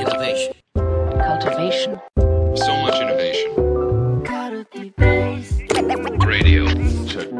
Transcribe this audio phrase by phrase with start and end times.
[0.00, 0.54] Innovation.
[1.40, 2.00] cultivation,
[2.56, 3.50] So much innovation.
[6.26, 6.64] Radio.
[7.06, 7.30] Check.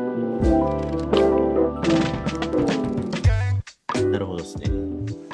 [4.10, 4.66] なるほどですね。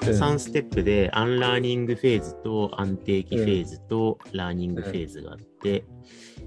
[0.03, 5.84] 3ステップでアンラーニングフェーズと安定期フェーズとラーニングフェーズがあって、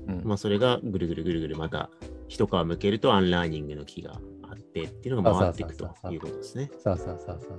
[0.07, 1.89] うんまあ、それがぐるぐるぐるぐるまた
[2.29, 6.71] 一皮むけるとアンラーニングの期があってっていうのが回っていくということですね。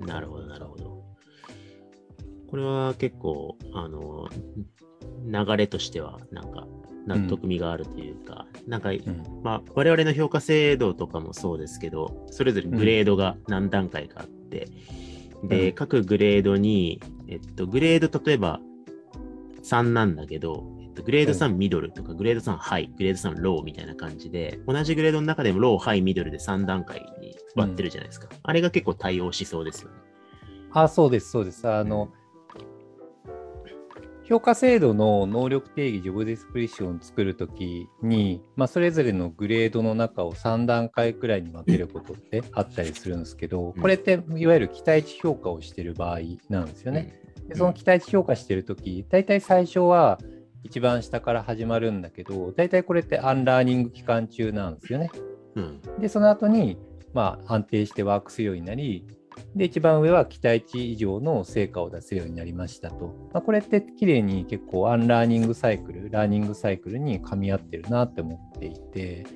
[0.06, 1.09] なるほど、なるほど。
[2.50, 4.28] これは結構、あの、
[5.26, 6.66] 流れとしては、なんか、
[7.06, 9.40] 納得味があるというか、なんか、うん。
[9.42, 14.68] まあ、我々の評価制度とかもそうですけど、それぞれグレードが何段階かあって、
[15.44, 18.60] で、うん各グレードに、えっと、グレード例えば
[19.62, 28.28] 3なんだけど、えっと、グレード3ミドルとか、グレード3ハイ、グレード3ローみたいな感じで、同じグレードの中でもロー、ハイ、ミドルで3段階に割ってるじゃないですか。
[28.42, 29.96] あれが結構対応しそうですよね。
[30.72, 31.66] あ、そうです、そうです。
[31.68, 32.12] あの、
[34.30, 47.20] 評価制度の能力定義、ジョブディスクリプションを作るときに、まあ、それぞれのグレードの中を3段階くらいに分けることってあったりするんですけど、これっていわゆる期待値評価をしている場合なんですよね。
[47.48, 50.20] でその期待値評価してるとき、大体最初は
[50.62, 55.10] 一番下から始まるんだけど、大体これってアンラーニング期間中なんですよね。
[55.56, 55.80] うん。
[55.98, 56.78] で、その後に、
[57.12, 59.08] まあ、安定してワークするようになり、
[59.54, 63.14] で、一番上は期待値以上の成果を出せるようになりましたと。
[63.32, 69.26] まあ、これって綺麗に結構アンラーニングサイクル、ラーニングサイクルに噛み合ってるなって思っていて、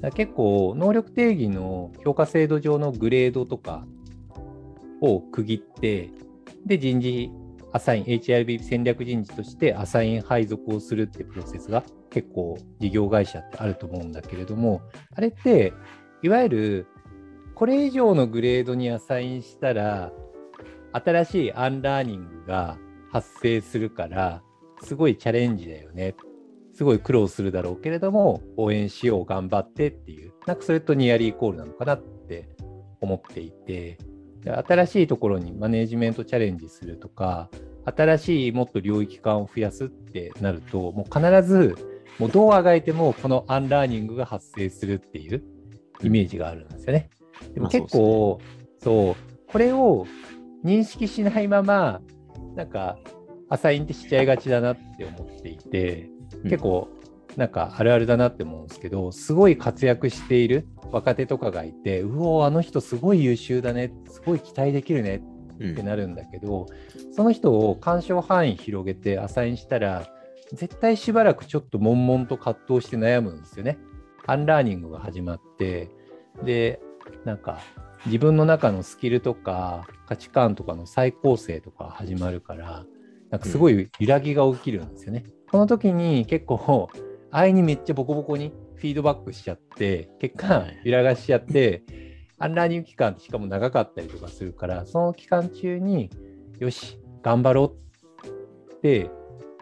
[0.00, 3.86] だ結構能力定義の評価制度上のグレードとか
[5.00, 6.10] を区切って、
[6.64, 7.30] で、人事
[7.72, 14.80] アサイン、HRB 戦略人事としてアサイン配属をするってプロセスが結構事業会社ってあると思うんだけれども、
[15.14, 15.72] あれって、
[16.22, 16.86] いわゆる
[17.56, 20.12] これ以上のグレードにアサインしたら、
[20.92, 22.76] 新しいアンラーニングが
[23.10, 24.42] 発生するから、
[24.82, 26.14] すごいチャレンジだよね。
[26.74, 32.46] すごい苦労するだろうけれども、応援しよう、頑張ってっていう、なんかそれとニアリーイコールなのかなって
[33.00, 33.96] 思っていて、
[34.44, 37.48] 新しいところにマネジメントチャレンジするとか、
[37.86, 41.74] 新しいもっと領域感を増やすってなると、もう必ず、
[42.18, 45.42] もうどうあがいてもこのアンラーニングが発生するっていう
[46.02, 47.08] イメージがあるんですよね。
[47.54, 48.40] でもまあそう結構、
[48.82, 50.06] そう,、これを
[50.64, 52.00] 認識しないまま、
[52.54, 52.98] なんか、
[53.48, 56.10] アサインってしちゃいがちだなって思っていて、
[56.42, 56.50] うん。
[56.50, 56.88] 結構、
[57.36, 65.22] なんかあるあるだなって思うんですけど、すごい活躍している若手とかがいて、うおー、あの人すごい優秀だね、すごい期待できるね
[65.60, 66.66] うんってなるんだけど、
[67.12, 70.06] その人を干渉範囲広げてアサインしたら、
[70.52, 73.78] 絶対しばらくちょっと悶々と葛藤して悩むんですよね。
[74.26, 75.90] アンラーニングが始まって、
[76.42, 76.80] で、
[77.26, 77.58] なんか
[78.06, 82.86] 自分の中のスキルとか価値観とかの再構成とか始まるから、
[83.30, 85.24] なんかすごい揺らぎが起きるんですよね。
[85.50, 86.88] この時に結構、
[87.32, 91.82] 安易にめっちゃボコボコにフィードバックしちゃって、結果はい、揺らがしちゃって、
[92.38, 96.10] アンラーニング期間ってしかも長かったりとかするから、その期間中に、
[96.60, 97.76] よし、頑張ろ
[98.22, 99.10] うって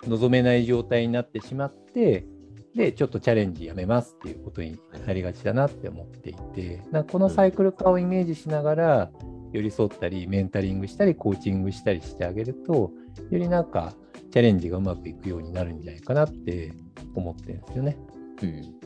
[0.06, 2.26] 臨めない状態になってしまって、
[2.74, 9.10] で、ちょっとチャレンジやめますっていうことになりがちだなって思っていて、なこのサイクル化をイメージしながら、
[9.52, 12.90] 寄り添ったり、メンタリングしたり、コーチングしたりしてあげると、
[13.30, 13.94] よりなんか
[14.32, 16.72] チャレンジがうまくいくようになるんじゃないかなって
[17.14, 17.96] 思ってるんですよね。
[18.42, 18.84] うん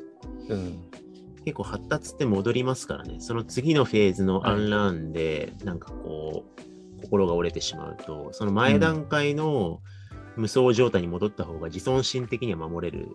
[0.50, 0.90] うん。
[1.44, 3.20] 結構発達って戻りますからね。
[3.20, 6.44] その次のフェーズのアンラーンで、なんかこ
[6.98, 9.80] う、心が折れてしまうと、その前段階の
[10.36, 13.08] 無双状態に戻った方が自尊心的には守れる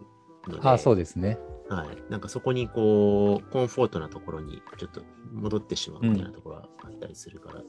[0.47, 1.37] ので、あそうですね。
[1.69, 2.11] はい。
[2.11, 5.01] なんかそこにこう、コンフォートなところにちょっと
[5.33, 7.61] 戻ってしまうみたいなところがあったりするから、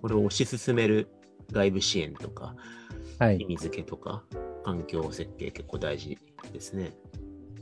[0.00, 1.08] これを推し進める
[1.52, 2.54] 外部支援とか、
[3.18, 3.44] はい意。
[3.46, 4.24] 味付けとか、
[4.64, 6.18] 環境設計結構大事
[6.52, 6.92] ですね。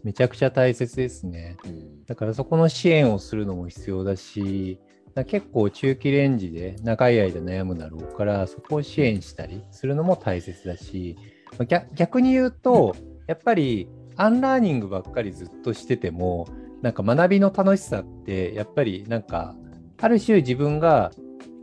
[0.03, 1.56] めちゃくちゃ大切ですね。
[1.64, 2.04] うん。
[2.04, 4.80] だからそこの支援をするのも必要だし、
[5.14, 11.16] だ結構中期レンジで長い間悩むだろうから、そこを支援したりするのも大切だし、
[11.53, 12.97] まあ逆逆に言うと、
[13.27, 16.47] やっぱりアンラーニングばっかりずっとしてても、
[16.83, 19.55] なんか学びの楽しさって、やっぱりなんか、
[20.01, 21.11] ある種自分が、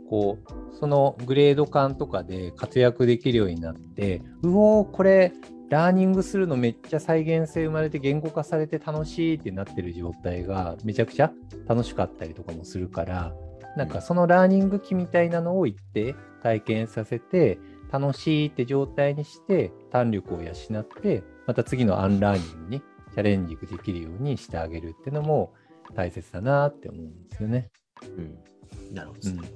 [0.08, 5.32] こう、そのグレード感とかで活躍できるようになって、うおー、これ、
[5.70, 11.32] ラーニングするのめっちゃ再現性生まれて言語化されて楽しいってなってる状態がめちゃくちゃ
[11.66, 13.32] 楽しかったりとかもするから、
[13.74, 17.58] なんかそのラーニング期みたいなのを言って体験させて、
[17.90, 25.52] 楽しいって状態にして胆力を養って、また次のアンラーニングにチャレンジできるようにしてあげるっていうのも
[25.94, 27.70] 大切だなって思うんですよね。
[28.16, 28.94] うん。
[28.94, 29.50] なるほどですね。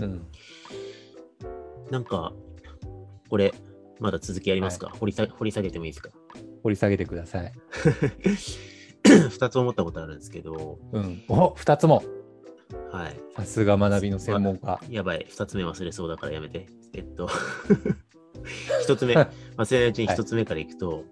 [0.00, 0.26] うん。
[1.90, 2.32] なんか、
[3.28, 3.54] これ、
[4.00, 6.10] まだ続きありますか、掘りさ掘り下げてもいいですか？
[6.62, 7.52] 掘り下げてください。
[9.30, 11.22] 二つ思ったことあるんですけど、うん。
[11.28, 12.02] お2つも。
[12.90, 13.20] はい。
[13.36, 14.80] さすが学びの専門家。
[14.90, 16.66] やばい、二つ目忘れそうだからやめて。
[16.94, 17.28] えっと、
[18.82, 21.04] 一つ目、忘れないうちに一つ目からいくと、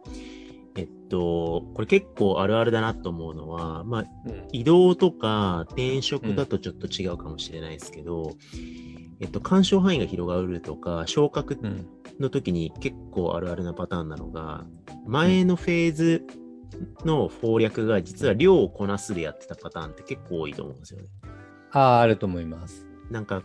[0.77, 8.37] えっと、これ結構あるあるだなと思うのは、まあ、うん移動とか転職だとちょっと違うかもしれないですけど、
[9.21, 11.87] えっと、干渉範囲が広がるとか、昇格うん。
[12.21, 14.65] の時に結構あるあるなパターンなのが、
[15.07, 16.27] 前のフェーズ
[17.05, 21.09] の攻略が実は量をこなすでやってたパターンって結構多いと思うんですよね。
[21.73, 22.87] ああ、あると思います。
[23.11, 23.43] なんか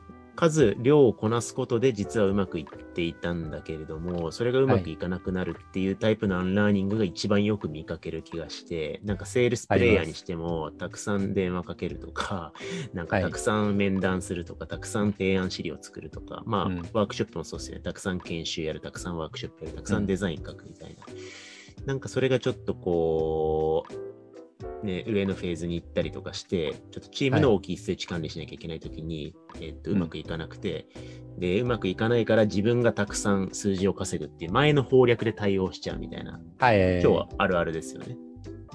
[0.50, 12.54] 数、量をこなすことで実はうまくいっていたんだけれども、それがうまくいかなくなるっていうタイプのアンラーニングが一番よく見かける気がして、なんかセールスプレイヤーにしても、たくさん電話かけるとか、
[12.94, 17.84] なんかはいたくさん面談するとか、たくさん提案資料作るとか、まあ、うんワークショップもそうですよね。
[17.84, 21.06] たくさん研修やる、たくさんワークショップやる、たくさんデザイン書くみたいな。
[21.86, 24.11] なんかそれがちょっとこう、
[24.84, 30.88] ね、上のフェーズに行ったりとかして、ちょっとチームの大きい数値管理しなきゃいけないときに、えっと、ううんまくいかなくて、
[31.38, 37.02] で、うまくいかないから自分がたくさん数字を稼ぐっていう前の攻略で対応しちゃうみたいな、はい。
[37.02, 38.18] 今日はあるあるですよね。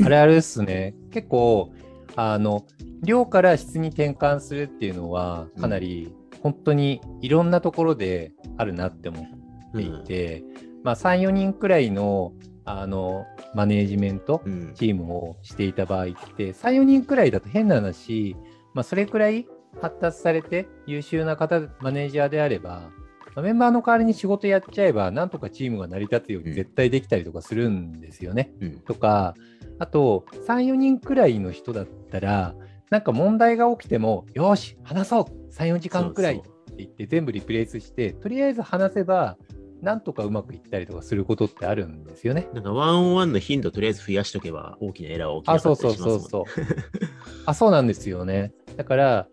[0.05, 0.95] あれあれですね。
[1.11, 1.73] 結構、
[2.17, 2.67] あの、
[3.03, 6.13] 量から質に転換するっていうのは、かなり
[6.43, 10.45] 本当にいろんなところであるなって思っていて、
[10.83, 12.33] まあ3、4人くらいの、
[12.67, 14.75] あの、マネージメント、うん。
[14.75, 18.37] チームをしていた場合って、3、4人くらいだと変な話、
[18.75, 19.47] まあ、それくらい
[19.81, 22.91] 発達されて優秀な方、マネージャーであれば、
[23.35, 28.53] まあメンバーの代わりに仕事やっちゃえば、なんとかチームが成り立つよううんに絶対できたりとかするんですよね。
[28.61, 28.81] うん。
[28.81, 29.35] とか、
[29.79, 32.55] あと、3、4人くらいの人だったら、
[32.91, 36.49] なんか問題が起きても、よーし、話そう !3、4時間くらいって
[36.79, 39.37] 言って全部リプレイスして、とりあえず話せば、
[39.83, 42.49] なんとかうまくいったりとかすることってあるんですよね。
[42.55, 46.65] なんかワンオンワンの頻度とりあえず増やしとけば大きなエラーは起きなあ、かそうったりしますもんそうそうそう。
[47.47, 48.53] あ、そうなんですよね。
[48.77, 49.29] だから、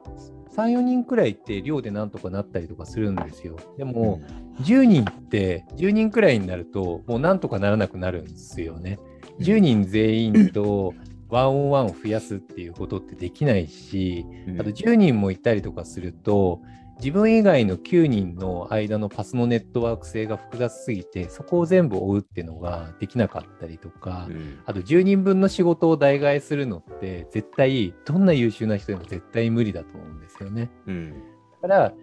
[0.56, 3.58] 3、4人くらいって量でなんとかなったりとかするんですよ。
[3.78, 4.22] でも、
[4.62, 9.00] 10人って、10人くらいになると、もうなんとかならなくなるんですよね。
[9.40, 10.94] 10人全員と
[11.30, 16.62] ワンオンワンを増やすっていうことってできないし、うんあと10人もいたりとかすると、
[17.04, 30.72] 自分以外の9人の間のパスのネットワーク性が複雑すぎて、そこを全部追うっていうのができなかったりとか、うんあと10人分の仕事を代替えするのって絶対どんな優秀な人でも絶対無理だと思うんですよね。
[30.88, 31.24] うん。
[31.62, 31.94] だから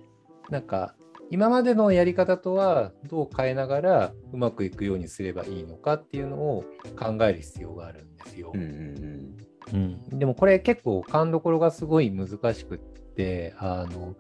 [0.51, 0.95] なんか
[1.31, 6.65] 今までのやり方とはどう変えながらうまくいくようにすればいいのかっていうのを
[6.99, 8.61] 考える必要があるんですようん。
[8.61, 9.37] うん
[9.73, 14.15] うんでもこれ結構勘どころがすごい難しくってあの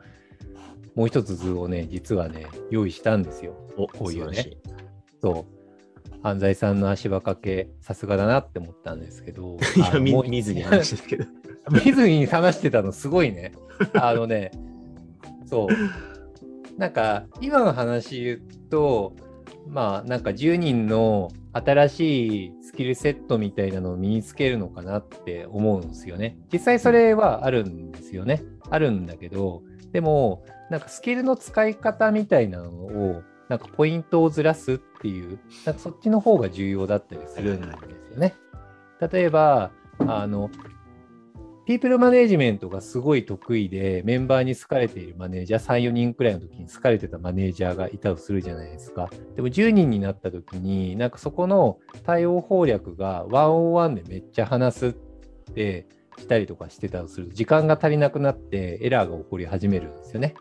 [0.94, 3.54] もう一つ図をね実はね用意したんですよ。
[3.76, 4.50] お、こういうね。
[5.20, 5.60] そう。
[6.22, 9.56] 安西さんの足場掛け、さすがだなって思ったんですけど。
[9.76, 11.30] いや、見見ずに話してるけど。
[11.84, 13.52] 見ずに話してたのすごいね。
[13.94, 14.50] あのね、
[15.46, 16.78] そう。
[16.78, 19.14] なんか、今の話言うと、
[19.66, 26.38] まあ、なんか10人の新しいスキルセットみたいなのを身につけるのかなって思うんですよね。
[26.52, 28.42] 実際それはあるんですよね。
[28.68, 37.66] あるんだけど、でも、なんかスキルの使い方みたいなのを、なんかポイントをずらすっていう、なんかそっちの方が重要だったりするんで
[38.06, 38.34] すよね。
[39.00, 40.50] 例えば、あの、
[41.66, 49.08] ピープルマネージメントがすごい得意で、メンバーに好かれているマネージャー、3、4人くらいの時に好かれてたマネージャーがいたとするじゃないですか。
[49.36, 54.92] でも10人になった時に、なんかそこの対応攻略がワンオンワンでめっちゃ話すっ
[55.54, 55.86] て
[56.18, 60.34] したりとかしてたとすると、時間が足りなくなってエラーが起こり始めるんですよね。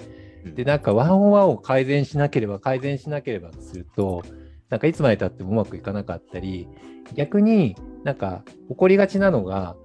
[0.43, 4.23] で、なんかワンオンワンを改善しなければ改善しなければとすると、
[4.69, 6.67] なんかいつまで経ってもうまくいかなかったり、
[7.15, 9.75] 逆になんか起こりがちなのが、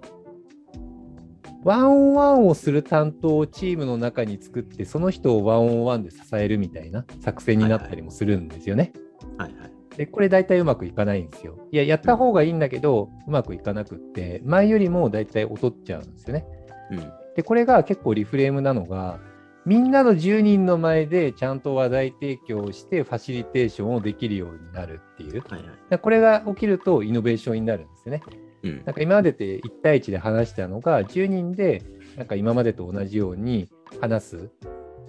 [1.64, 8.92] ワンオンワンをする担当をチームの中に作って、その人をワンオンワンで支えるみたいな作戦になったりもするんですよね。
[9.38, 9.73] はいはい。
[9.96, 11.56] で、これ大体うまくいかないんですよ。
[11.70, 16.46] いや、やった方がいいんだけど、うまくいかなくって、前よりも大体劣っちゃうんですよね。
[16.90, 17.12] うん。
[17.36, 19.18] で、これが結構リフレームなのが、
[19.66, 25.42] みんなの10人の前でちゃんと話題提供をしてファシリテーションをできるようになるっていう。
[25.48, 25.64] はいはい。
[25.88, 28.22] でこれが起きるとイノベーションになるんですよね。
[28.62, 31.82] うんなんか今までって1対1で話したのが10人で
[32.16, 33.70] なんか今までと同じように
[34.02, 34.50] 話す。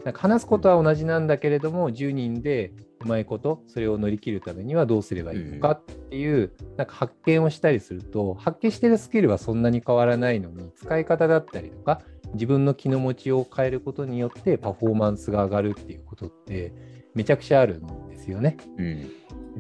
[0.06, 2.72] なんか話すことは同じなんだけれども10人で
[3.04, 12.02] うまいことそれを乗り切るためにはどうすればいいのかっていうなんか発見をしたりすると発見してるスキルはそんなに変わらないのに使い方だったりとか
[12.36, 16.72] 自分の気の持ちを変えることによってパフォーマンスが上がるっていうことって
[17.16, 18.58] めちゃくちゃあるんですよね。
[18.78, 18.86] うん。
[18.86, 19.10] め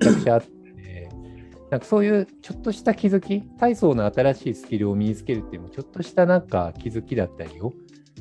[0.01, 1.09] ちゃくちゃあって、
[1.71, 7.73] なんかそういうちょっとした気づき、体操の新しいスキルを身につけるっていうのも、ちょっとしたなんか気づきだったりを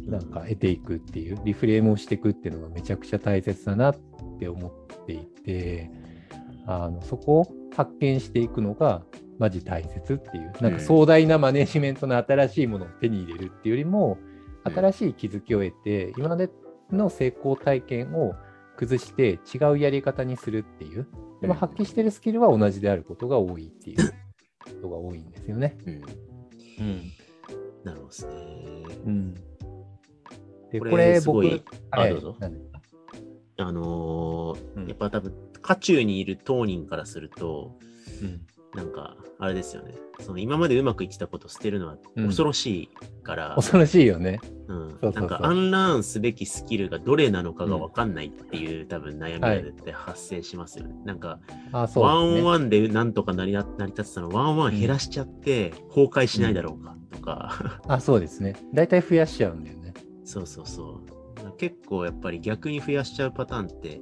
[0.03, 3.97] なんか得ていくっていう、リフレームをしていくっていうのがめちゃくちゃ大切だなっ
[4.39, 5.91] て思っていて、
[6.67, 7.47] あのそこを
[7.77, 9.03] 発見していくのが
[9.39, 14.19] マジ大切っていう、なんか壮大なマネジメントの新しいものを手に入れるっていうよりも、
[14.65, 16.51] 新しい気づきを得て、今まで
[16.91, 18.35] の成功体験を
[18.77, 21.07] 崩して違うやり方にするっていう、
[21.41, 23.99] でも発揮してるスキルは同じであることが多いっていう
[24.65, 25.77] ことが多いんですよね。
[25.87, 25.95] うん。
[25.95, 25.97] う
[26.83, 27.03] ん
[27.85, 28.33] なるほどですね。
[29.05, 29.35] うん、
[30.81, 31.63] でこれすごい。
[31.91, 32.37] あどうぞ。
[33.57, 34.89] あのーうん。
[34.89, 37.79] やっぱ多分、渦中にいる当人からすると、
[38.21, 38.41] うん。
[38.75, 39.95] なんか、あれですよね。
[40.21, 42.27] その今までうまくいってたことを捨てるのはうん。
[42.27, 42.89] 恐ろしい
[43.23, 44.41] から、恐ろしいよね。
[44.67, 44.91] うん。
[44.91, 45.21] そうそうそう。
[45.21, 50.95] なんかアンラーンすべきスキルがどれなのかが分かんないっていう、多分悩みが絶対発生しますよね。
[51.05, 51.39] なんか、
[51.71, 58.57] あそう1on1でなんとか成りな成り立ってたの1on1減らしちゃって崩壊しないだろうかとか、あそうですね。
[58.73, 59.84] 大体増やしちゃうんだよね。
[60.25, 61.01] そうそうそ
[61.45, 61.57] う。
[61.59, 64.01] 結構やっぱり逆に増やしちゃうパターンって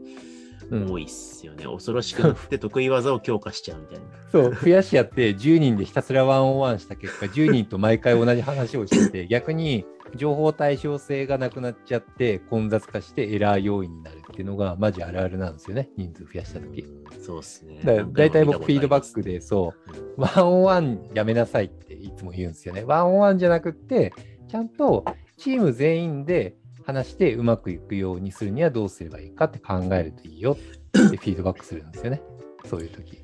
[0.71, 1.65] うん多いっすよね。
[1.65, 4.05] 恐ろしくなって得意技を強化しちゃうみたいな。
[4.31, 9.85] そう、増やしやって10人でひたすらワンオンワンした結果、10人と毎回同じ話をしてて、 逆に
[10.17, 16.81] 情報対称性がなくなっちゃって、混雑化してエラー要因になるっていうのが、マジあるあるなんですよね、人数増やしたとき。
[16.81, 17.79] うんそうっすね。
[17.85, 19.35] だから大体僕、フィードバックで。
[19.35, 22.83] で、そう、ワンオンワンやめなさいっていつも言うんですよね。
[22.83, 24.13] ワンオンワンじゃなくって、
[24.49, 25.05] ちゃんと
[25.43, 26.55] チーム全員で
[26.87, 32.23] 話してうまくいくようにするにはどうすればいいかって考えるといいよって フィードバックするんですよね。
[32.65, 33.19] そういう時。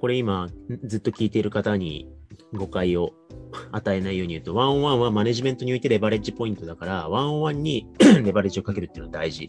[0.00, 0.48] これ今、
[0.82, 2.08] ずっと聞いている方に
[2.52, 3.12] 誤解を
[3.70, 7.86] 与えないように言うと、ワンオンワンはマネジメントにおいてレバレッジポイントだから、ワンオンワンに
[8.24, 9.48] レバレッジをかけるっていうのは大事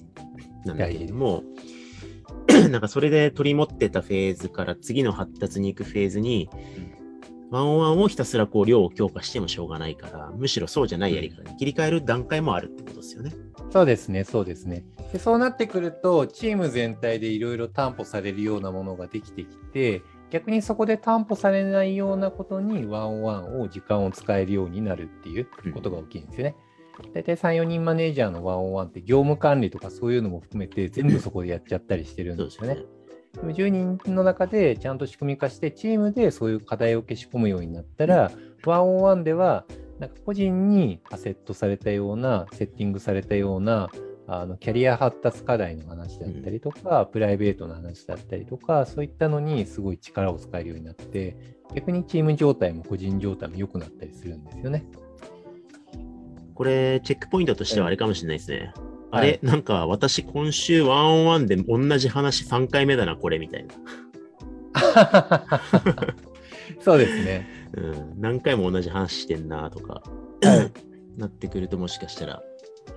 [0.66, 1.44] なんだけれども、
[2.70, 6.48] なんかそれで取り持ってたフェーズから次の発達に行くフェーズに、
[7.52, 13.34] ワンオンワンをひたすらこう量を強化してもしょうがないから、むしろそうじゃないやり方に切り替える段階もあるってことですよね。
[13.70, 14.84] そうですね、そうですね。
[15.14, 26.56] でそうなってくると、チーム全体でいろいろ担保されるようなものができてきて、逆にそこで担保されないようなことにワンオンワンを時間を使えるようになるっていうことが大きいんですよね。
[27.14, 32.80] 大体3、4人マネージャーのワンオンワンって業務管理とかそういうのも含めて全部そこでやっちゃったりしてるんですよね
[33.42, 38.32] 10人の中でちゃんと仕組み化して、チームでそういう課題を消し込むようになったら、
[38.66, 39.66] ワンオンワンでは、
[40.00, 43.90] なんか個人にアセットされたような、セッティングされたような、
[44.28, 51.38] あのキャリア発達課題の話だったりとか、プライベートの話だったりとか、そういったのにすごい力を使えるようになって、
[51.76, 54.86] 逆にチーム状態も個人状態も良くなったりするんですよね。
[56.56, 58.74] これ、チェックポイントとしてはあれかもしれないですね。
[59.12, 63.74] あれ、はいなんか私今週ワンオンワンで同じ話3回目だな、これみたいな。
[66.80, 67.48] そうですね。
[67.76, 70.04] うん、何回も同じ話してんなとか、
[71.18, 72.44] なってくるともしかしたら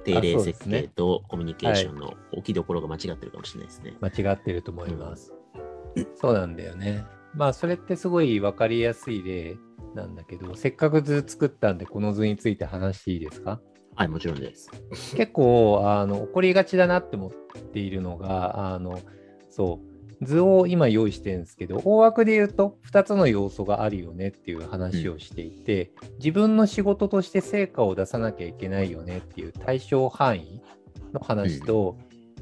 [0.05, 3.95] 定例設計とコミュニケーションの置きどころが間違ってるかもしれないですね。
[4.01, 5.33] 間違ってると思います。
[6.17, 7.05] そうなんだよね。
[7.35, 9.57] まあ、それってすごい分かりやすい例
[9.95, 13.61] なんだけど、せっかく図作ったんで、この図について話していいですか？
[13.99, 14.71] はい、もちろんです。
[15.17, 19.01] 結構あの起こりがちだなって思っているのが、あの
[19.51, 19.81] そ
[20.21, 25.91] う、図を今用意してるんですけど、大枠で言うと2つの要素があるよねっていう話をしていて、
[26.21, 30.63] 自分の仕事として成果を出さなきゃいけないよねっていう対象範囲
[31.13, 31.99] の話と、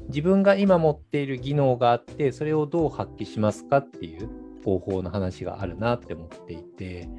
[0.09, 4.29] 自分が今持っている技能があって、それをどう発揮しますかっていう
[4.63, 7.09] 方法の話があるなって思っていて、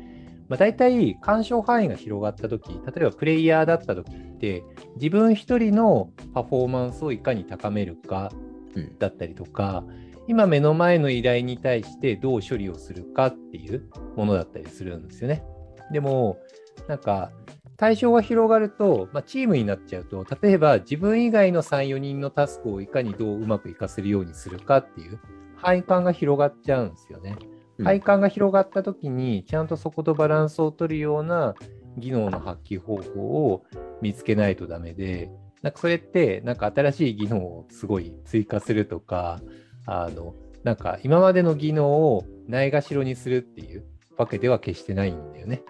[0.48, 4.64] まあ、大体干渉範囲が広がった時例えばプレイヤーだった時って
[4.96, 8.32] 自分一人のパフォーマンスをいかに高めるか
[8.74, 9.84] うんだったりとか
[10.26, 15.42] 今目の前の依頼に対してどう処理をするかっていうものだったりするんですよね。
[15.90, 16.38] でも
[16.86, 17.32] なんか
[17.78, 25.18] 対象が広がると、まあ、チームになっちゃうと例えば自分以外の34人のタスクをいかにどううまくいかせるようにするかっていう
[25.56, 27.36] 範囲感が広がっちゃうんですよね。
[27.78, 31.54] うん配管が広がった時にちゃんとそことバランスを取るような
[31.96, 33.64] 技能の発揮方法を
[34.02, 35.30] 見つけないとダメで
[35.62, 39.40] なんかそれってなんか新しい技能をすごい追加するとか
[39.86, 43.84] あのなんか今までの技能をないがしろにするっていう
[44.16, 45.62] わけでは決してないんだよね。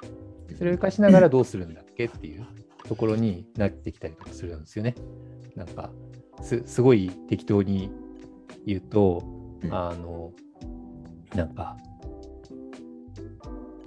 [0.57, 2.47] それを活かしながらどうするんだっけっていう
[2.85, 4.95] ところになってきたりとかするんですよね。
[5.55, 5.91] なんか
[6.43, 7.91] すすごい適当に
[8.67, 9.23] 言うと、
[9.63, 10.33] うんあの
[11.35, 11.77] なんか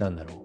[0.02, 0.42] なんだろう。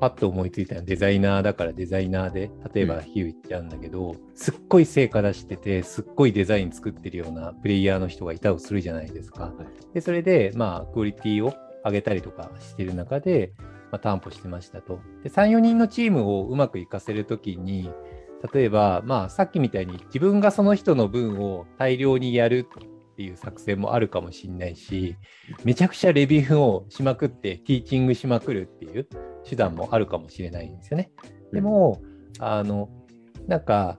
[0.00, 9.52] パッと思いついたのはデザイナーだからデザイナーで、例えば比喩言っちゃうんだけど、すっごい成果出してて、すっごいデザイン作ってるようなプレイヤーの人がいたとするじゃないですか。
[9.92, 11.54] で、それで、まあ、クオリティを
[11.84, 13.52] 上げたりとかしてる中で、
[13.92, 15.00] まあ、担保してましたと。
[15.22, 17.90] で、3、4人のチームをうまくいかせるときに、
[18.54, 22.66] 例えば、まあ、さっきみたいに自分がその人の分を大量にやる
[23.20, 25.14] っていう作戦もあるかもしれないし、
[25.62, 29.06] めちゃくちゃレビューをしまくって、ティーチングしまくるっていう
[29.44, 31.10] 手段もあるかもしれないんですよね。
[31.52, 32.00] でも、
[32.38, 32.88] あの、
[33.46, 33.98] なんか、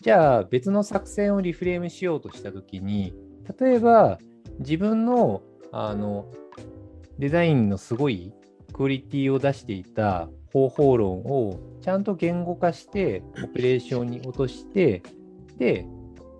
[0.00, 3.14] じゃあ別の作戦をリフレームしようとしたときに、
[3.60, 4.18] 例えば
[4.58, 6.26] 自分のあの
[7.18, 8.32] デザインのすごい
[8.72, 15.04] クオリティを出していた方法論をちゃんと言語化して、オペレーションに落として、
[15.56, 15.86] で、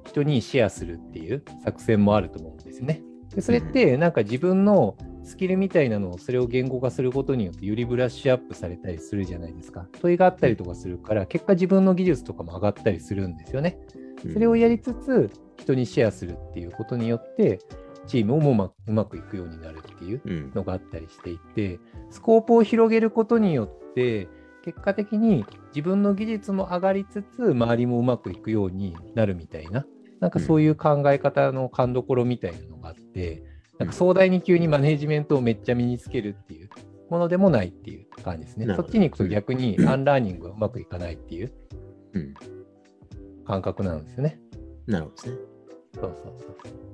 [0.06, 3.02] 人にシェアするっていう作戦もあると思うんですよね。
[3.34, 9.86] でそれってなんか自分のスキルみたいなのをそれを言語化することによってよりブラッシュアップされたりするじゃないですか。
[10.00, 13.78] 問いがあったりとかするから結果自分の技術とかも上がったりするんですよね。
[14.32, 17.58] それをやりつつ人にシェアするっていうことによって
[18.06, 24.28] チームもうまうまくいくようになるっていううんのがあったりしていてスコープを広げることによって
[24.64, 25.44] 結果的に
[25.74, 29.86] 自分の技術も上がりつつ周りもうまくいくようになるみたいな
[30.20, 33.42] なんかそういう考え方の勘どころみたいなのがあって
[33.78, 36.70] なんか壮大に急にマネージメントをめっちゃ身につけるっていう
[37.10, 38.66] ものでもないっていう感じですね。
[38.74, 41.52] そっちに行くと逆にアンラーニングがうまくいかないっていう
[42.14, 42.34] うん
[43.44, 44.40] 感覚なんですよね。
[44.86, 45.36] なるほどですね。
[45.94, 46.86] そうそうそうそう。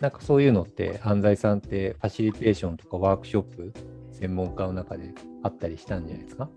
[0.00, 3.72] なんかそういうのって、安西さんってファシリテーションとかワークショップ、
[4.10, 5.14] 専門家の中で
[5.44, 6.50] あったりしたんじゃないですか？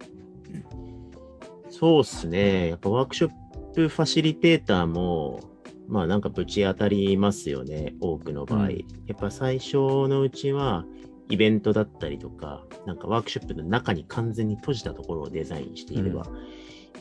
[1.70, 2.70] そうっすね。
[2.70, 3.32] やっぱワークショッ
[3.76, 5.42] プファシリテーターも、
[5.88, 8.60] まあなんかぶち当たりますよね、多くの場合。
[8.60, 8.70] うん。
[8.70, 8.78] や
[9.14, 9.76] っぱ最初
[10.08, 10.86] のうちは、
[11.30, 16.28] イベントだったりとか、なんかワークショップの中に完全に閉じたところをデザインしていれば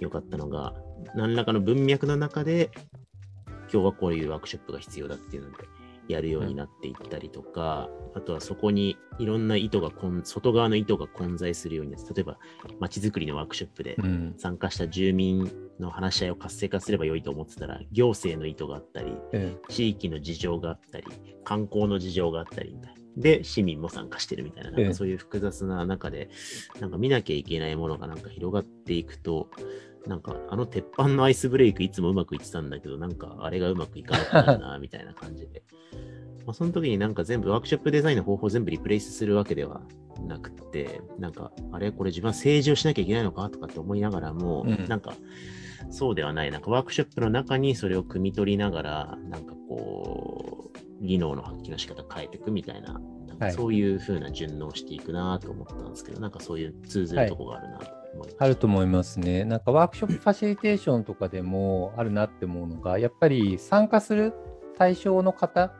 [0.00, 0.75] よかったのが、
[1.14, 2.71] 何らかの文脈の中で、
[3.73, 5.64] 今日はこういうワークショップが必要だっていうので、
[6.08, 12.38] やるようになっていったりとか、あとはそこにいろんな意図がこん、外側の意図が混在するようになって、例えば
[12.80, 14.34] 街づくりのワークショップでうん。
[14.36, 21.06] 参加した住民の話し合いを活性化すれば良いと思ってたら、行政の意図があったり、うん地域の事情があったり、
[21.45, 23.04] 観光の事情があったりみたいな。
[23.17, 26.30] で、市民も参加してるみたいな、なんええかそういう複雑な中で、
[26.80, 29.49] なんか見なきゃいけないものがなんか広がっていくと、
[30.06, 35.62] なんかあの鉄板のアイスブレイクいつもうまくいってたんだけど、なんかあれがうまくいかなくなるな、みたいな感じで。
[36.47, 39.80] まあ、その時になんか全部ワークショップデザインの方法を全部リプレイスするわけでは
[40.26, 45.14] なくって、なんか、あれこれ自分は政治をしなきゃいけないのかとかって思いながらも、うんなんか、
[45.90, 46.50] そうではない。
[46.50, 58.03] なんかワークショップの中にそれを汲み取りながら、なんかこう、技能の発揮の仕方変えていくみたいな、なんかはいそういう風な順応していくなと思ったんですけど、なんかそういう通ずるとこがあるなと思い。
[58.39, 59.45] あると思いますね。
[59.45, 64.33] なんかワークショップファシリテーションとかでもあるなって思うのが、やっぱり参加する
[64.77, 65.73] 対象の方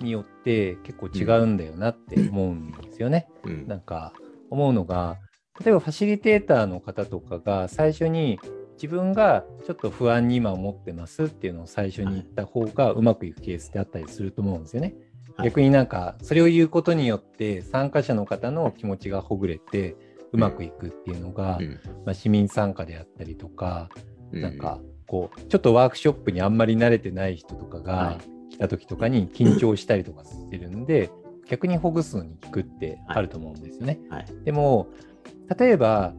[0.00, 3.28] によって結構違うんだよなって思うんですよね。
[3.44, 4.12] うんなんか
[4.50, 5.18] 思うのが、
[5.64, 8.38] 例えばファシリテーターの方とかが最初に
[8.74, 14.94] 自分がちょっと不安に今思ってますっていうのを最初に言った方がうまくいくケースってあったりすると思うんですよね。
[14.96, 15.12] はい
[15.44, 19.96] 逆になんかそれを言うことによって参加者の方の気持ちがほぐれて
[20.32, 23.90] うまくいくっていうのが、うんまあ、市民参加であったりとか、
[24.32, 28.18] うなんかこうちょっとワークショップにあんまり慣れてない人とかはが
[28.48, 31.10] い来た時とかに緊張したりとかしてるんで、
[31.48, 33.98] 逆にほぐすのに効くってあると思うんですよね。
[34.10, 34.26] はい。
[34.44, 34.88] でも
[35.58, 36.14] 例えば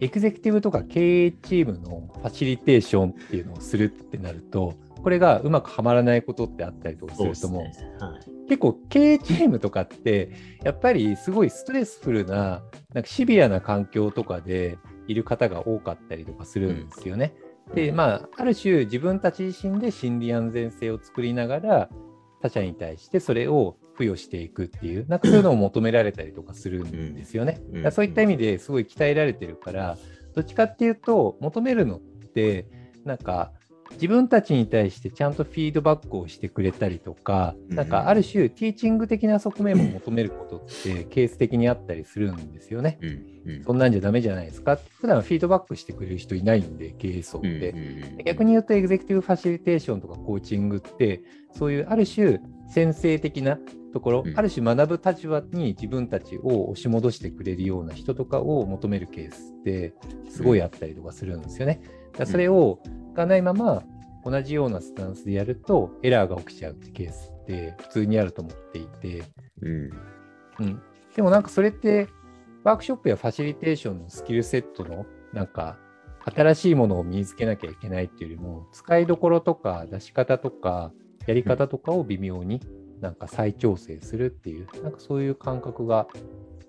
[0.00, 7.96] エグゼクティブとか経営チームのファシリテーションっていうのをするってなるとこれがうまくはまらないことってあったりとかすると思うんですですね。
[7.98, 8.20] はい。
[8.48, 10.30] 結構経営チームとかって
[10.64, 12.62] やっぱりすごいストレスフルな
[12.94, 17.34] なんかシビアな環境とかでいる方が多かったりとかするんですよね。
[17.74, 21.90] でまあある種自分たち自身で心理安全性を作りながら
[22.40, 27.60] 他者に対してそれを付与していくっていうなんかそういうのを求められたりとかするんですよね。
[27.72, 29.98] うんそういった意味ですごい鍛えられてるから
[30.34, 32.66] どっちかっていうと求めるのって
[33.04, 33.52] なんか
[33.92, 42.98] 自分たちに対してちゃんとフィードバックをしてくれたりとか、うんなんかある種ティーチング的な側面も求めることってケース的にあったりするんですよね。
[43.00, 43.12] うんう
[43.60, 44.78] んそんなんじゃダメじゃないですか。
[45.00, 47.70] 普段フィードバックしてくれる人いないんで、経営層っうんて。
[47.70, 51.22] うん逆に言うとエグゼクティブファシリテーションとかコーチングって
[51.54, 53.58] そういうある種先生的な
[53.92, 59.94] ところ、うんある種学ぶ立場に自分たちを押し戻してくれるような人とかを求めるケースって
[60.28, 61.80] すごいあったりとかするんですよね。
[62.16, 62.80] だそれを
[63.14, 63.82] がないまま
[64.24, 69.24] 同じようなスタンスでやるとエラーが起きちゃうってケースって普通にあると思っていて、
[69.62, 69.90] うん。
[70.60, 70.82] うん、
[71.14, 72.08] でもなんかそれって
[72.64, 75.78] ワークショップやファシリテーションのスキルセットのなんか
[76.24, 80.92] 新しいものを身につけなきゃいけないっていうよりも使いどころとか出し方とか
[81.26, 82.60] やり方とかを微妙に
[83.00, 86.08] なんか再調整するっていう、なんかそういう感覚が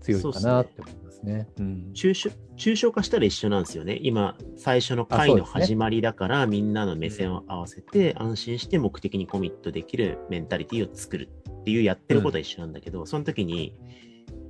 [0.02, 1.48] 強いかなって思いますね。
[1.60, 4.00] うん抽象化したら一緒なんですよね。
[4.02, 11.30] 今、最初の回の始まりだから、みんなの目線を合わせて、安心して目的にコミットできるメンタリティを作る
[11.62, 13.78] っていうやってることは一緒なんだけど、その時に、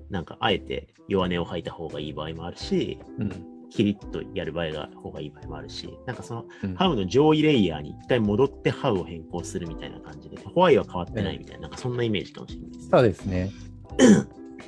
[0.09, 12.89] なんかあえて弱音を吐いた方がいい場合もあるし、うんキリッとやる場合が方がいい場合もあるし、なんかそのうんハウの上位レイヤーに一回戻ってハウを変更するみたいな感じで、ホワイは変わってないみたいな、なんかそんなイメージかもしれないです。
[12.89, 13.51] そうですね。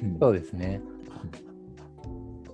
[0.03, 0.81] うんそうですね。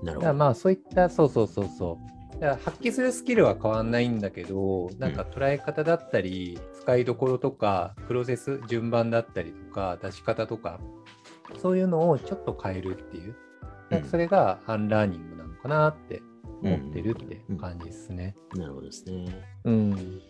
[0.04, 0.34] なるほど。
[0.34, 2.39] まあそういった、そうそうそうそう。
[2.39, 10.80] だから発揮するスキルは変わんないんだけど、なんか捉え方だったり、使いどころとか、プロセス、順番だったりとか、出し方とか、
[11.62, 13.36] そういうのをちょっと変えるっていう、
[13.89, 16.21] なんかそれがアンラーニングなのかなって
[16.62, 18.36] 思ってるって感じですね。
[18.56, 19.43] なるほどですね。
[19.63, 20.21] うん。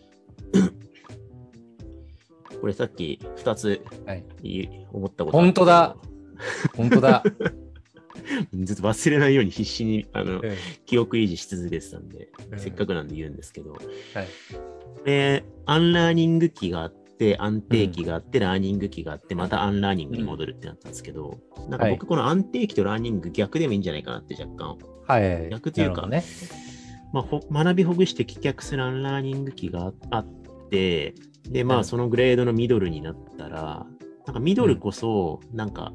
[2.60, 4.24] これさっき2つはい。
[4.92, 5.96] 思ったことあ本当だ
[6.76, 7.22] 本当だ。
[8.52, 10.40] ずっと忘れないように必死にあのうん
[10.86, 13.82] 記憶維持し続けてたんで、うんせっかくなんで言うんですけど、はい。
[14.98, 25.48] これ、アンラーニング期があって、安定期があって、ラーニング期があって、またアンラーニングに戻るってなったんですけど、なんかはい僕、この安定期とラーニング逆でもいいんじゃないかなって若干、はい。
[25.50, 26.24] 逆というかね。
[27.12, 30.26] まあ、ほ学びほぐして棄却するアンラーニング期があっ
[30.70, 31.14] て、
[31.48, 33.86] で、まあ、うんそのグレードのミドルになったら、
[34.26, 35.92] なんかミドルこそ、なんか、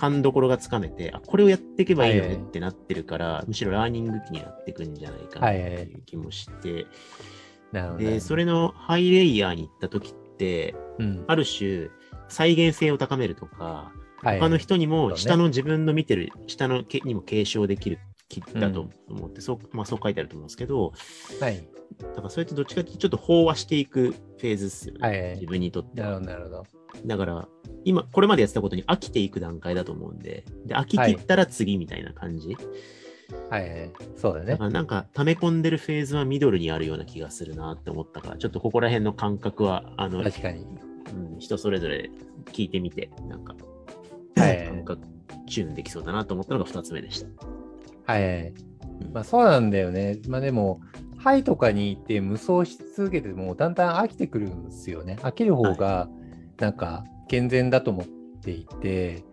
[0.00, 6.86] 勘どころがつかめて、あ、これをやっていけばいいよねってなってるから、むしろラーニング期になっていくんじゃないかなっていう気もして、
[7.70, 8.10] なるほどね。
[8.12, 11.90] で、それのハイレイヤーに行った時って、うん、ある種、
[12.28, 20.92] 再現性を高めるとか、はい他の人にも、ね下の自分の見てる、下のけにも継承できる気だと思って、そう、まあそう書いてあると思うんですけど、
[21.40, 21.66] はい。
[21.98, 25.00] だからそれってどっちかってちょっと飽和していくフェーズですよね。
[25.00, 26.08] はいはい自分にとっては。
[26.08, 26.79] なるほど、なるほど。
[27.06, 27.48] だから、
[27.84, 32.56] 今、これまでやってたことに飽きていく段階だと思うんで、で、飽き切ったら次みたいな感じ。
[33.48, 33.92] はいはい。
[34.16, 34.64] そうだねだか。
[34.64, 40.66] らなんか、溜め込んでるフェーズはミドルにあるような気がするなって思ったから、ちょっとここら辺の感覚は、あの、確かに。
[41.12, 42.10] うん、人それぞれ
[42.52, 43.54] 聞いてみて、なんか、
[44.36, 45.02] はい感覚、
[45.48, 47.28] チューンできそうだなと思ったのが2つ目でした。
[48.12, 48.54] はいはい。
[49.12, 50.18] まあそうなんだよね。
[50.28, 50.80] まあでも、
[51.18, 55.18] ハイとかに行って無双し続けてもだんだん飽きてくるんですよね。
[55.20, 56.08] 飽きる方が
[56.60, 58.06] なんか健全だと思っ
[58.40, 59.24] ていて、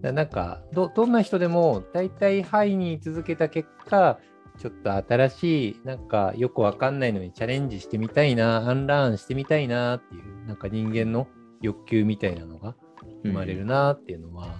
[0.00, 4.18] だなんかどどんな人でも大体ハイに続けた結果、
[4.58, 11.28] ちょっと新しい、なんかよくわかんないのにチャレンジしてみたいな、アンラーンしてみたいなっていう、なんか人間の
[11.60, 12.74] 欲求みたいなのが
[13.22, 14.56] 生まれるなっていうのは、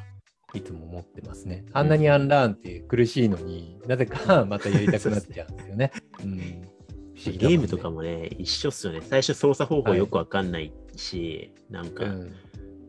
[0.52, 1.64] いつも思ってますね。
[1.72, 5.92] あんなにアンラーンって苦しいのになぜかまたやりたくなっちゃうんですよね。
[6.24, 6.70] うん、ね
[7.14, 9.00] ゲームとかもね、一緒っすよね。
[9.02, 12.32] 最初操作方法よくわかんないし、なんか、うん、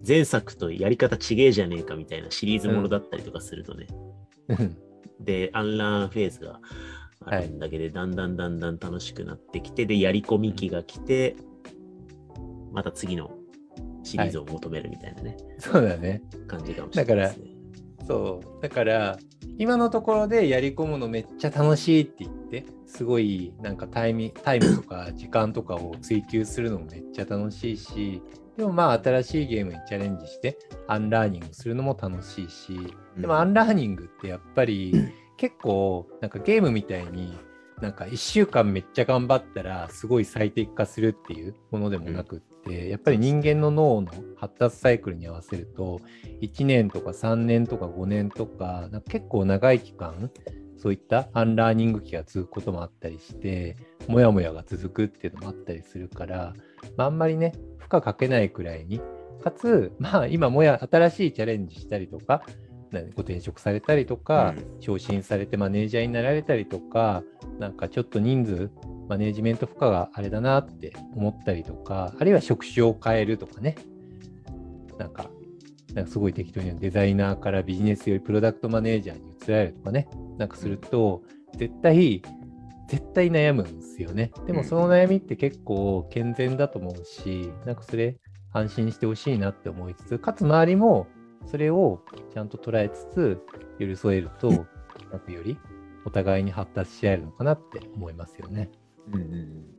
[0.08, 3.88] 前作とやり方ちげえじゃねえかみたいなシリーズものだったりとかするとね。
[4.50, 4.78] うん
[5.24, 6.60] で、アンラーンフェーズが
[7.26, 11.36] あるんだけで、だんだんだんだん楽しくなってきて、で、やり込み期が来て、
[12.72, 13.32] また次の
[14.04, 16.22] シリーズを求めるみたいなね、そうだね。
[16.48, 17.52] 感じかもしれないですね。
[18.08, 18.62] そう。
[18.62, 19.20] だから、
[19.62, 28.24] 今のところでやり込むのめっちゃ楽しいって言って、すごいなんかタイミタイムとか 時間とかを追求するのもめっちゃ楽しいし、
[28.58, 32.76] でもまあ新しいゲームにチャレンジしてアンラーニングするのも楽しいし、
[33.16, 34.96] でもアンラーニングってやっぱり
[35.38, 37.38] 結構なんかゲームみたいに
[37.82, 46.00] なんか1週間めっちゃ頑張ったらすごい最適化するっていうものでもなくって、やっぱり人間の脳の発達サイクルに合わせると
[46.42, 50.32] 1年とか3年とか5年とかなんか結構長い期間
[50.78, 56.54] そういったアンラーニング期が続くこともあったりしてもやもやが続くっていうのもあったりするから、
[56.98, 59.00] まあ、あんまりね負荷かけないくらいに
[59.44, 62.44] かつまあ今もや新しいチャレンジしたりとか
[62.92, 67.24] なご転職されたりとか、昇進されてマネージャーになられたりとか
[67.58, 68.70] なんかちょっと人数
[69.12, 73.76] マネージメント負荷があれだなって思ったりとかあるいは職種を変えるとかね。
[74.98, 75.30] なんか
[75.94, 80.08] なんかすごい適当にデザイナーからビジネスよりプロダクトマネージャーに移られるとかね。
[80.38, 81.24] なんかすると
[81.58, 82.22] 絶対
[82.88, 84.32] 絶対悩むんですよね。
[84.48, 88.18] でもその悩みって結構健全だと思うしなんかそれ
[88.54, 91.08] 安心してほしいなって思いつつかつ周りも
[91.48, 92.00] それを
[92.34, 93.42] ちゃんと捉えつつ
[93.78, 94.50] 寄り添えると
[95.12, 95.58] なんかより
[96.06, 98.72] お互いに発達し合えるのかなって思いますよね。
[99.08, 99.72] うんうんうん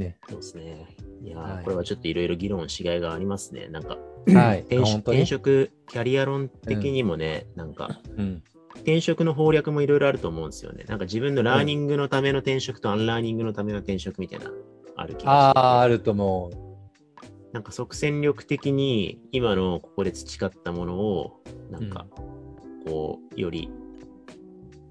[0.00, 0.16] ね。
[0.28, 0.86] そうですね。
[1.22, 3.68] いやー、はいこれはちょっといろいろ議論しがいがありますね。
[3.68, 4.60] なんか、はい。
[4.60, 8.42] 転職本当に転職、キャリア論的にもね、なんか、うん。
[8.76, 10.84] 転職の攻略もいろいろあると思うんですよね。
[10.88, 14.50] なんか自分のラーニングのための転職とアンラーニングのための転職みたいな、
[14.96, 15.28] ある気がしてて。
[15.28, 16.70] ああ、あると思う。
[17.52, 22.06] なんか即戦力的に今のここで培ったものを、なんか、
[22.86, 23.70] こう、より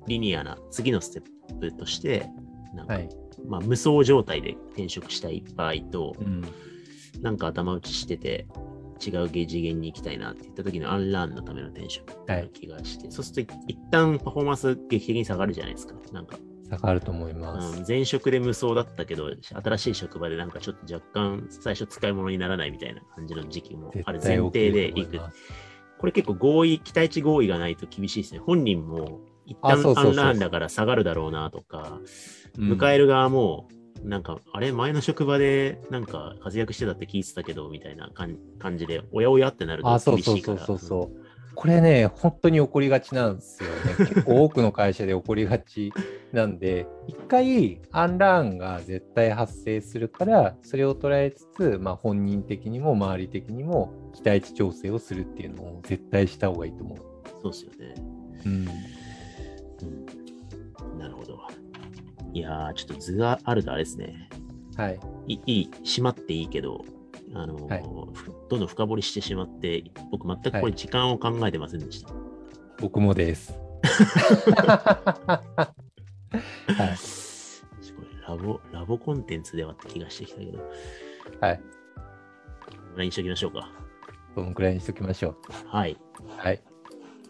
[0.08, 2.30] リニアな次のステップとして、
[2.76, 3.10] なんか、はい。
[3.47, 6.43] まあ無双状態で転職したい場合と、うん。
[7.21, 8.47] なんか頭打ちしてて、
[9.06, 15.95] 違う次元に行きたいなって言った時のアンラーンのための転職っていう気がして、そうすると一旦パフォーマンス劇的に下がるじゃないですか。
[16.12, 16.38] なんか、
[16.69, 17.80] 下がると思います。
[17.80, 25.19] うん、前職で無双だったけど、新しい職場でなんかちょっと若干最初使い物にならないみたいな感じの時期もある前提で行く。
[25.97, 28.39] これ結構合意、期待値合意がないと厳しいですね。
[28.39, 31.99] 本人も一旦アンラーンだから下がるだろうなとか、
[32.60, 33.67] 迎ええる側も、
[34.04, 40.58] なんか、あれ、前の職場でなんか活躍してたって聞いてたけど、みたいな感感じで、おやおやってなるとあ、そう厳しいから。
[40.60, 41.30] そうそうそうそう。
[41.56, 43.95] これね、本当に起こりがちなんですよね。
[44.08, 45.91] 結構多くの会社で起こりがち
[46.32, 56.98] なんで、一回アンラーンが絶対発生するから、それを捉えつつ、まあ、本人的にも周り的にも期待値調整をするっていうのを絶対した方がいいと思う。
[57.41, 57.95] そうですよね。
[58.45, 58.67] うん。
[60.91, 61.00] うん。
[61.00, 61.39] なるほど。
[62.34, 64.30] いやー、ちょっと図があるとあれですね。
[64.76, 65.00] はい。
[65.28, 66.86] いいい、しまっていいけど、
[67.34, 72.12] あのーはいふどんどん深掘りしてしまって、僕全くこれ時間を考えてませんでした。
[72.80, 73.54] 僕もです。
[73.84, 75.44] は
[76.32, 76.39] い。
[77.96, 80.60] これラボ、ラボコンテンツではって気がしてきたけど、
[81.42, 81.62] はい。
[82.96, 83.72] LINE しときましょうか。
[84.36, 85.38] そのくらいにしときましょう。
[85.68, 85.98] はい。
[86.38, 86.62] はい。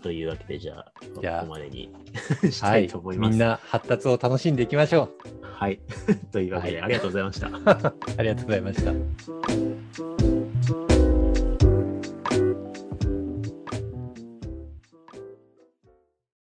[0.01, 1.89] というわけで、じゃあ、ここまでに
[2.51, 3.17] しはいたいと思い。
[3.17, 3.29] ます。
[3.29, 5.09] みんな発達を楽しんでいきましょ
[5.43, 5.45] う。
[5.59, 5.79] はい。
[6.31, 7.47] というわけで、はいありがとうございました。
[7.47, 9.68] ありがとうございました。